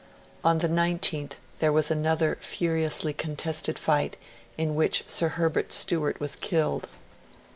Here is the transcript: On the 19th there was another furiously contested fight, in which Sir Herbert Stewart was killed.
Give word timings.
On 0.43 0.57
the 0.57 0.67
19th 0.67 1.33
there 1.59 1.71
was 1.71 1.91
another 1.91 2.39
furiously 2.41 3.13
contested 3.13 3.77
fight, 3.77 4.17
in 4.57 4.73
which 4.73 5.03
Sir 5.07 5.27
Herbert 5.27 5.71
Stewart 5.71 6.19
was 6.19 6.35
killed. 6.35 6.87